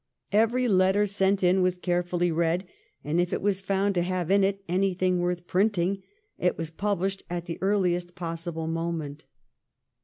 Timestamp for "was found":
3.39-3.93